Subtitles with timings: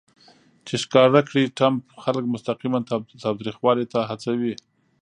[0.67, 2.79] چې ښکاره کړي ټرمپ خلک مستقیماً
[3.23, 4.53] تاوتریخوالي ته هڅوي